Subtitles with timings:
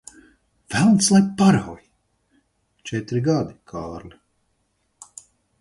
[0.75, 1.77] Velns lai parauj!
[2.91, 4.21] Četri gadi, Kārli.